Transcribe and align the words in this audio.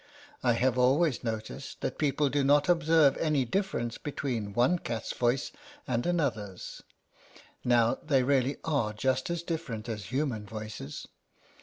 I 0.41 0.53
have 0.53 0.79
always 0.79 1.23
noticed 1.23 1.81
that 1.81 1.99
people 1.99 2.27
do 2.29 2.43
not 2.43 2.67
observe 2.67 3.15
any 3.17 3.45
difference 3.45 3.99
between 3.99 4.51
one 4.51 4.79
cat's 4.79 5.13
voice 5.13 5.51
and 5.87 6.07
another's; 6.07 6.81
now 7.63 7.99
they 8.01 8.23
really 8.23 8.57
are 8.63 8.93
just 8.93 9.29
as 9.29 9.43
different 9.43 9.87
as 9.87 10.05
human 10.05 10.47
voices. 10.47 11.05